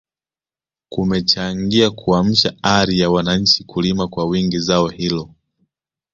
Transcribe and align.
kumechangia 0.89 1.91
kuamsha 1.91 2.55
ari 2.63 2.99
ya 2.99 3.09
wananchi 3.09 3.63
kulima 3.63 4.07
kwa 4.07 4.25
wingi 4.25 4.59
zao 4.59 4.87
hilo 4.87 5.29